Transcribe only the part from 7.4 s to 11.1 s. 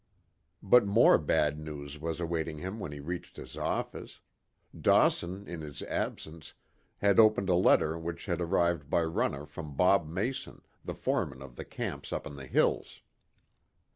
a letter which had arrived by runner from Bob Mason, the